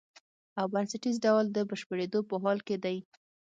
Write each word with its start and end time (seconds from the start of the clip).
او 0.59 0.65
بنسټیز 0.73 1.15
ډول 1.25 1.45
د 1.51 1.57
بشپړېدو 1.69 2.19
په 2.29 2.35
حال 2.43 2.59
کې 2.67 2.75
دی. 2.83 2.97